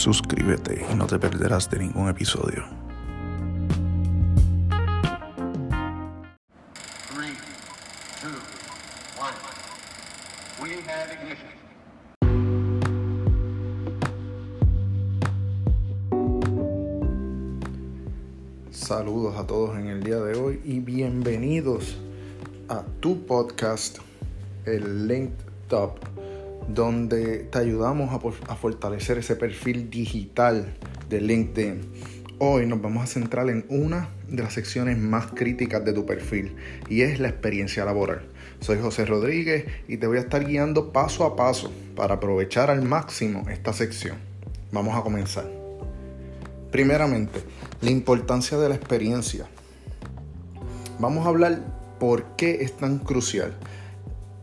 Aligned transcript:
suscríbete 0.00 0.86
y 0.90 0.94
no 0.94 1.06
te 1.06 1.18
perderás 1.18 1.68
de 1.70 1.78
ningún 1.78 2.08
episodio. 2.08 2.64
Three, 7.12 7.36
two, 8.22 8.28
one. 9.20 9.34
We 10.62 10.80
have 10.88 11.12
ignition. 11.12 11.50
Saludos 18.70 19.36
a 19.36 19.46
todos 19.46 19.78
en 19.78 19.88
el 19.88 20.02
día 20.02 20.16
de 20.16 20.38
hoy 20.38 20.60
y 20.64 20.80
bienvenidos 20.80 21.98
a 22.68 22.82
tu 23.00 23.26
podcast, 23.26 23.98
el 24.64 25.06
Linked 25.06 25.44
Top, 25.68 25.98
donde 26.68 27.38
te 27.38 27.58
ayudamos 27.58 28.10
a, 28.12 28.54
fortalecer 28.56 29.18
ese 29.18 29.36
perfil 29.36 29.90
digital 29.90 30.74
de 31.08 31.20
LinkedIn. 31.20 31.80
Hoy 32.38 32.66
nos 32.66 32.80
vamos 32.80 33.04
a 33.04 33.06
centrar 33.06 33.50
en 33.50 33.66
una 33.68 34.08
de 34.28 34.42
las 34.42 34.54
secciones 34.54 34.96
más 34.96 35.26
críticas 35.26 35.84
de 35.84 35.92
tu 35.92 36.06
perfil 36.06 36.56
y 36.88 37.02
es 37.02 37.20
la 37.20 37.28
experiencia 37.28 37.84
laboral. 37.84 38.22
Soy 38.60 38.78
José 38.78 39.04
Rodríguez 39.04 39.66
y 39.88 39.96
te 39.96 40.06
voy 40.06 40.18
a 40.18 40.20
estar 40.20 40.46
guiando 40.46 40.92
paso 40.92 41.24
a 41.24 41.36
paso 41.36 41.72
para 41.96 42.14
aprovechar 42.14 42.70
al 42.70 42.82
máximo 42.82 43.48
esta 43.50 43.72
sección. 43.72 44.16
Vamos 44.72 44.96
a 44.96 45.02
comenzar. 45.02 45.50
Primeramente, 46.70 47.40
la 47.80 47.90
importancia 47.90 48.56
de 48.56 48.68
la 48.68 48.76
experiencia. 48.76 49.46
Vamos 50.98 51.26
a 51.26 51.30
hablar 51.30 51.58
por 51.98 52.36
qué 52.36 52.62
es 52.62 52.76
tan 52.76 52.98
crucial. 52.98 53.56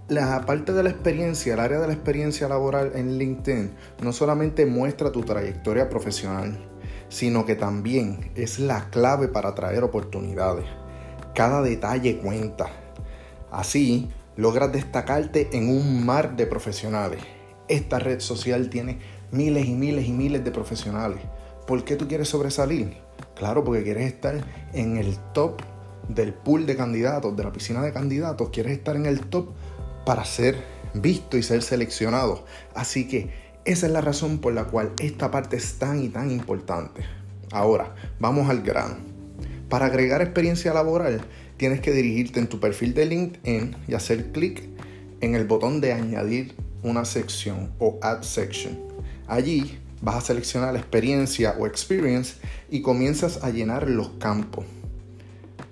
La 0.09 0.45
parte 0.45 0.71
de 0.71 0.83
la 0.83 0.89
experiencia, 0.89 1.53
el 1.53 1.59
área 1.59 1.79
de 1.79 1.87
la 1.87 1.91
experiencia 1.91 2.47
laboral 2.47 2.93
en 2.95 3.17
LinkedIn, 3.17 3.73
no 4.01 4.13
solamente 4.13 4.65
muestra 4.65 5.11
tu 5.11 5.23
trayectoria 5.23 5.89
profesional, 5.89 6.57
sino 7.09 7.45
que 7.45 7.55
también 7.55 8.31
es 8.33 8.57
la 8.57 8.89
clave 8.89 9.27
para 9.27 9.49
atraer 9.49 9.83
oportunidades. 9.83 10.63
Cada 11.35 11.61
detalle 11.61 12.19
cuenta. 12.19 12.67
Así, 13.51 14.09
logras 14.37 14.71
destacarte 14.71 15.49
en 15.51 15.67
un 15.67 16.05
mar 16.05 16.37
de 16.37 16.47
profesionales. 16.47 17.19
Esta 17.67 17.99
red 17.99 18.21
social 18.21 18.69
tiene 18.69 18.99
miles 19.31 19.65
y 19.65 19.73
miles 19.73 20.07
y 20.07 20.13
miles 20.13 20.41
de 20.41 20.51
profesionales. 20.51 21.19
¿Por 21.67 21.83
qué 21.83 21.97
tú 21.97 22.07
quieres 22.07 22.29
sobresalir? 22.29 22.95
Claro, 23.35 23.61
porque 23.65 23.83
quieres 23.83 24.05
estar 24.05 24.41
en 24.71 24.95
el 24.95 25.17
top 25.33 25.61
del 26.07 26.33
pool 26.33 26.65
de 26.65 26.77
candidatos, 26.77 27.35
de 27.35 27.43
la 27.43 27.51
piscina 27.51 27.81
de 27.81 27.91
candidatos. 27.91 28.51
Quieres 28.51 28.71
estar 28.71 28.95
en 28.95 29.05
el 29.05 29.19
top 29.27 29.49
para 30.07 30.23
ser 30.23 30.63
visto 30.93 31.37
y 31.37 31.43
ser 31.43 31.61
seleccionado. 31.61 32.45
Así 32.73 33.09
que 33.09 33.29
esa 33.65 33.87
es 33.87 33.91
la 33.91 33.99
razón 33.99 34.37
por 34.37 34.53
la 34.53 34.63
cual 34.63 34.93
esta 35.01 35.31
parte 35.31 35.57
es 35.57 35.79
tan 35.79 36.01
y 36.01 36.07
tan 36.07 36.31
importante. 36.31 37.01
Ahora, 37.51 37.93
vamos 38.17 38.49
al 38.49 38.61
grano. 38.61 38.95
Para 39.67 39.87
agregar 39.87 40.21
experiencia 40.21 40.73
laboral, 40.73 41.19
tienes 41.57 41.81
que 41.81 41.91
dirigirte 41.91 42.39
en 42.39 42.47
tu 42.47 42.61
perfil 42.61 42.93
de 42.93 43.05
LinkedIn 43.05 43.75
y 43.89 43.95
hacer 43.95 44.31
clic 44.31 44.63
en 45.19 45.35
el 45.35 45.43
botón 45.43 45.81
de 45.81 45.91
añadir 45.91 46.55
una 46.83 47.03
sección 47.03 47.73
o 47.77 47.99
add 48.01 48.23
section. 48.23 48.79
Allí 49.27 49.77
vas 50.01 50.15
a 50.15 50.21
seleccionar 50.21 50.71
la 50.71 50.79
experiencia 50.79 51.53
o 51.59 51.67
experience 51.67 52.35
y 52.71 52.81
comienzas 52.81 53.43
a 53.43 53.49
llenar 53.49 53.89
los 53.89 54.11
campos. 54.19 54.63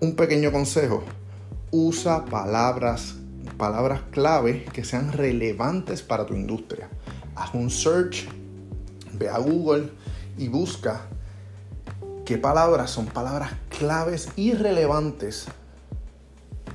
Un 0.02 0.18
pequeño 0.18 0.52
consejo, 0.52 1.06
usa 1.72 2.26
palabras, 2.26 3.16
palabras 3.58 4.02
clave 4.12 4.66
que 4.66 4.84
sean 4.84 5.12
relevantes 5.12 6.02
para 6.02 6.26
tu 6.26 6.34
industria. 6.34 6.90
Haz 7.36 7.54
un 7.54 7.70
search, 7.70 8.28
ve 9.14 9.30
a 9.30 9.38
Google 9.38 9.90
y 10.38 10.48
busca 10.48 11.08
qué 12.26 12.38
palabras 12.38 12.92
son 12.92 13.06
palabras 13.06 13.54
claves 13.70 14.30
y 14.36 14.54
relevantes 14.54 15.48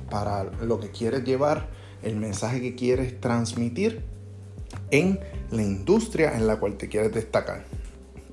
para 0.09 0.43
lo 0.43 0.79
que 0.79 0.89
quieres 0.91 1.23
llevar, 1.23 1.69
el 2.03 2.15
mensaje 2.15 2.61
que 2.61 2.75
quieres 2.75 3.19
transmitir 3.19 4.03
en 4.91 5.19
la 5.51 5.61
industria 5.61 6.35
en 6.35 6.47
la 6.47 6.59
cual 6.59 6.77
te 6.77 6.89
quieres 6.89 7.13
destacar. 7.13 7.63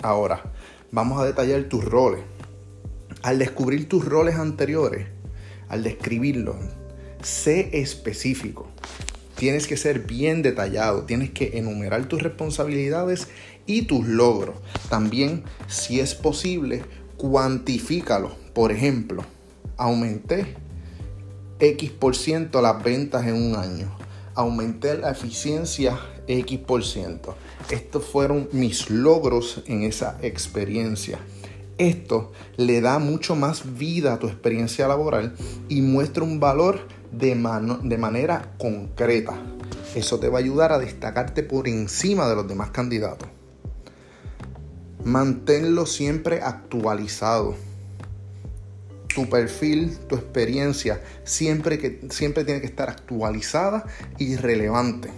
Ahora, 0.03 0.43
vamos 0.91 1.21
a 1.21 1.25
detallar 1.25 1.65
tus 1.65 1.84
roles. 1.84 2.22
Al 3.22 3.39
descubrir 3.39 3.89
tus 3.89 4.05
roles 4.05 4.37
anteriores, 4.37 5.09
al 5.69 5.83
describirlos, 5.83 6.56
sé 7.23 7.71
específico. 7.73 8.69
Tienes 9.37 9.67
que 9.67 9.77
ser 9.77 10.01
bien 10.01 10.43
detallado, 10.43 11.05
tienes 11.05 11.31
que 11.31 11.59
enumerar 11.59 12.06
tus 12.06 12.23
responsabilidades 12.23 13.29
y 13.67 13.83
tus 13.83 14.06
logros. 14.06 14.56
También, 14.89 15.45
si 15.69 16.01
es 16.01 16.15
posible, 16.15 16.83
cuantifícalo. 17.17 18.34
Por 18.53 18.73
ejemplo, 18.73 19.25
aumenté 19.77 20.57
X 21.61 21.91
por 21.91 22.17
ciento 22.17 22.61
las 22.62 22.83
ventas 22.83 23.27
en 23.27 23.34
un 23.34 23.57
año. 23.57 23.97
Aumenté 24.34 24.97
la 24.99 25.11
eficiencia 25.11 25.99
X 26.27 26.59
por 26.61 26.84
ciento. 26.84 27.37
Estos 27.71 28.05
fueron 28.05 28.49
mis 28.53 28.91
logros 28.91 29.62
en 29.67 29.83
esa 29.83 30.19
experiencia. 30.23 31.19
Esto 31.78 32.33
le 32.56 32.81
da 32.81 32.99
mucho 32.99 33.37
más 33.37 33.78
vida 33.78 34.15
a 34.15 34.19
tu 34.19 34.27
experiencia 34.27 34.89
laboral 34.89 35.37
y 35.69 35.81
muestra 35.81 36.25
un 36.25 36.41
valor 36.41 36.89
de, 37.12 37.37
mano- 37.37 37.78
de 37.83 37.97
manera 37.97 38.53
concreta. 38.59 39.34
Eso 39.94 40.19
te 40.19 40.28
va 40.28 40.39
a 40.39 40.41
ayudar 40.41 40.72
a 40.72 40.78
destacarte 40.78 41.44
por 41.44 41.69
encima 41.69 42.28
de 42.28 42.34
los 42.34 42.49
demás 42.49 42.71
candidatos. 42.71 43.28
Manténlo 45.05 45.87
siempre 45.87 46.43
actualizado 46.43 47.55
tu 49.15 49.28
perfil, 49.28 49.97
tu 50.09 50.16
experiencia, 50.16 51.03
siempre, 51.25 51.78
que, 51.78 52.06
siempre 52.10 52.45
tiene 52.45 52.60
que 52.60 52.66
estar 52.66 52.91
actualizada 52.91 53.84
y 54.19 54.37
relevante. 54.37 55.10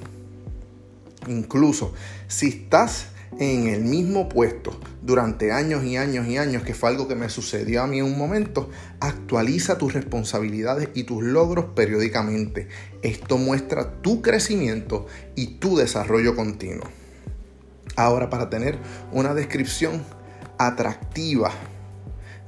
Incluso 1.26 1.92
si 2.28 2.48
estás 2.48 3.08
en 3.38 3.66
el 3.66 3.82
mismo 3.84 4.28
puesto 4.28 4.78
durante 5.02 5.52
años 5.52 5.84
y 5.84 5.96
años 5.96 6.26
y 6.26 6.36
años, 6.36 6.62
que 6.62 6.74
fue 6.74 6.90
algo 6.90 7.08
que 7.08 7.14
me 7.14 7.28
sucedió 7.28 7.82
a 7.82 7.86
mí 7.86 7.98
en 7.98 8.04
un 8.04 8.18
momento, 8.18 8.70
actualiza 9.00 9.78
tus 9.78 9.92
responsabilidades 9.92 10.90
y 10.94 11.04
tus 11.04 11.22
logros 11.22 11.66
periódicamente. 11.74 12.68
Esto 13.02 13.38
muestra 13.38 14.02
tu 14.02 14.22
crecimiento 14.22 15.06
y 15.34 15.58
tu 15.58 15.76
desarrollo 15.76 16.36
continuo. 16.36 16.88
Ahora, 17.96 18.30
para 18.30 18.50
tener 18.50 18.78
una 19.12 19.34
descripción 19.34 20.02
atractiva, 20.58 21.52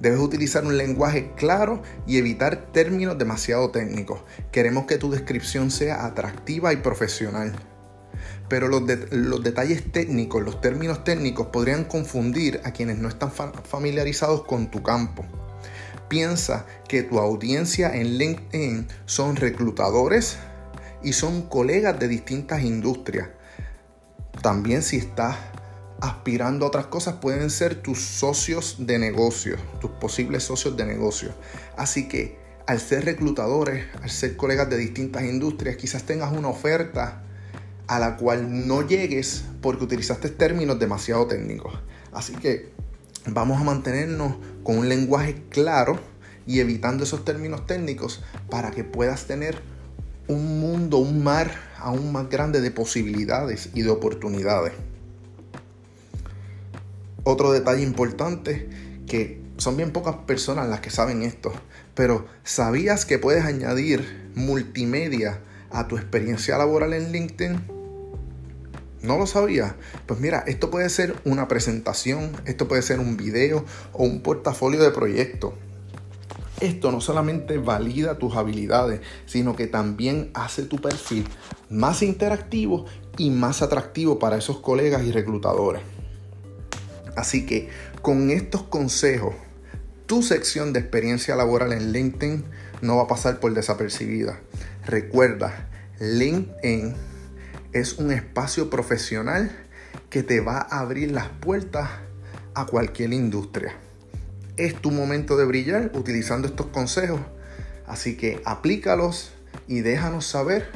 Debes 0.03 0.19
utilizar 0.19 0.65
un 0.65 0.77
lenguaje 0.77 1.31
claro 1.37 1.81
y 2.09 2.17
evitar 2.17 2.73
términos 2.73 3.17
demasiado 3.19 3.71
técnicos. 3.71 4.25
Queremos 4.51 4.87
que 4.87 4.99
tu 4.99 5.13
descripción 5.13 5.71
sea 5.71 6.05
atractiva 6.05 6.73
y 6.73 6.79
profesional. 6.79 7.53
Pero 8.53 8.69
los, 8.69 8.83
los 9.13 9.43
detalles 9.43 9.91
técnicos, 9.93 10.43
los 10.43 10.61
términos 10.61 11.05
técnicos 11.05 11.47
podrían 11.47 11.85
confundir 11.85 12.61
a 12.65 12.73
quienes 12.73 12.99
no 12.99 13.09
están 13.09 13.33
fa- 13.33 13.51
familiarizados 13.65 14.45
con 14.45 14.71
tu 14.71 14.83
campo. 14.83 15.25
Piensa 16.09 16.67
que 16.87 17.03
tu 17.03 17.19
audiencia 17.19 17.97
en 17.97 18.19
LinkedIn 18.19 18.89
son 19.07 19.37
reclutadores 19.37 20.37
y 21.03 21.15
son 21.15 21.49
colegas 21.49 21.99
de 21.99 22.09
distintas 22.09 22.63
industrias. 22.63 23.29
También 24.43 24.83
si 24.83 24.99
estás 24.99 25.35
aspirando 26.03 26.67
a 26.67 26.69
otras 26.69 26.89
cosas 26.89 27.15
pueden 27.23 27.49
ser 27.49 27.77
tus 27.77 28.01
socios 28.03 28.77
de 28.81 28.99
negocio, 28.99 29.57
tus 29.81 29.93
posibles 29.93 30.43
socios 30.43 30.77
de 30.77 30.85
negocio. 30.85 31.31
Así 31.79 32.07
que 32.07 32.37
al 32.67 32.81
ser 32.81 33.07
reclutadores, 33.07 33.87
al 34.03 34.11
ser 34.11 34.37
colegas 34.37 34.69
de 34.69 34.77
distintas 34.77 35.23
industrias, 35.23 35.77
quizás 35.77 36.03
tengas 36.03 36.33
una 36.33 36.49
oferta 36.49 37.23
a 37.87 37.99
la 37.99 38.17
cual 38.17 38.67
no 38.67 38.87
llegues 38.87 39.45
porque 39.61 39.85
utilizaste 39.85 40.29
términos 40.29 40.79
demasiado 40.79 41.27
técnicos. 41.27 41.75
Así 42.13 42.35
que 42.35 42.71
vamos 43.27 43.61
a 43.61 43.65
mantenernos 43.65 44.35
con 44.63 44.79
un 44.79 44.89
lenguaje 44.89 45.43
claro 45.49 45.99
y 46.47 46.61
evitando 46.61 47.05
esos 47.05 47.25
términos 47.25 47.67
técnicos 47.67 48.23
para 48.51 48.71
que 48.71 48.85
puedas 48.85 49.27
tener 49.27 49.61
un 50.29 50.61
mundo, 50.61 50.99
un 50.99 51.23
mar 51.23 51.51
aún 51.79 52.13
más 52.13 52.29
grande 52.29 52.61
de 52.61 52.71
posibilidades 52.71 53.71
y 53.75 53.83
de 53.83 53.91
oportunidades. 53.91 54.73
Otro 57.25 57.53
detalle 57.53 57.83
importante 57.83 58.69
que 59.07 59.41
son 59.57 59.77
bien 59.77 59.93
pocas 59.93 60.17
personas 60.27 60.69
las 60.69 60.81
que 60.81 60.91
saben 60.91 61.23
esto, 61.23 61.53
pero 61.95 62.27
¿sabías 62.43 63.05
que 63.05 63.19
puedes 63.19 63.45
añadir 63.45 64.31
multimedia 64.35 65.41
a 65.73 65.89
tu 65.89 65.97
experiencia 65.97 66.59
laboral 66.59 66.93
en 66.93 67.13
LinkedIn? 67.13 67.61
¿No 69.03 69.19
lo 69.19 69.27
sabía? 69.27 69.77
Pues 70.07 70.21
mira, 70.21 70.45
esto 70.47 70.71
puede 70.71 70.89
ser 70.89 71.17
una 71.25 71.49
presentación, 71.49 72.31
esto 72.45 72.69
puede 72.69 72.83
ser 72.83 73.01
un 73.01 73.17
video 73.17 73.65
o 73.93 74.05
un 74.05 74.23
portafolio 74.23 74.81
de 74.81 74.93
proyecto. 74.93 75.55
Esto 76.61 76.93
no 76.93 77.01
solamente 77.01 77.59
valida 77.59 78.19
tus 78.19 78.37
habilidades, 78.37 79.01
sino 79.27 79.57
que 79.57 79.67
también 79.67 80.31
hace 80.35 80.63
tu 80.63 80.77
perfil 80.77 81.27
más 81.69 82.03
interactivo 82.03 82.85
y 83.19 83.31
más 83.31 83.63
atractivo 83.63 84.21
para 84.21 84.37
esos 84.37 84.61
colegas 84.61 85.03
y 85.03 85.11
reclutadores. 85.11 85.83
Así 87.17 87.45
que 87.47 87.69
con 88.01 88.31
estos 88.31 88.63
consejos, 88.63 89.35
tu 90.07 90.23
sección 90.23 90.73
de 90.73 90.81
experiencia 90.81 91.35
laboral 91.35 91.73
en 91.73 91.93
LinkedIn 91.93 92.45
no 92.81 92.97
va 92.97 93.03
a 93.05 93.09
pasar 93.09 93.41
por 93.41 93.55
desapercibida. 93.55 94.41
Recuerda, 94.85 95.69
LinkedIn 96.01 96.95
es 97.73 97.99
un 97.99 98.11
espacio 98.11 98.69
profesional 98.69 99.51
que 100.11 100.25
te 100.25 100.41
va 100.41 100.59
a 100.59 100.81
abrir 100.81 101.13
las 101.13 101.29
puertas 101.29 101.89
a 102.55 102.67
cualquier 102.67 103.13
industria. 103.13 103.75
Es 104.57 104.75
tu 104.75 104.91
momento 104.91 105.37
de 105.37 105.45
brillar 105.45 105.93
utilizando 105.95 106.49
estos 106.49 106.67
consejos, 106.67 107.21
así 107.87 108.17
que 108.17 108.43
aplícalos 108.45 109.33
y 109.69 109.83
déjanos 109.83 110.27
saber 110.27 110.69